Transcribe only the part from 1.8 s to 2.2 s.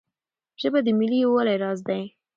دی.